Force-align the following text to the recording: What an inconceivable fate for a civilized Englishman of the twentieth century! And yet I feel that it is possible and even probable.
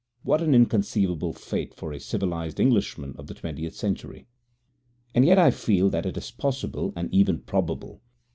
What 0.23 0.41
an 0.41 0.55
inconceivable 0.55 1.31
fate 1.31 1.75
for 1.75 1.93
a 1.93 1.99
civilized 1.99 2.59
Englishman 2.59 3.13
of 3.19 3.27
the 3.27 3.35
twentieth 3.35 3.75
century! 3.75 4.25
And 5.13 5.23
yet 5.23 5.37
I 5.37 5.51
feel 5.51 5.91
that 5.91 6.07
it 6.07 6.17
is 6.17 6.31
possible 6.31 6.91
and 6.95 7.07
even 7.13 7.41
probable. 7.41 8.01